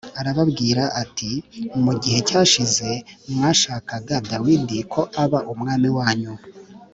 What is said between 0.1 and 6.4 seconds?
arababwira ati “Mu gihe cyashize mwashakaga Dawidi ko aba umwami wanyu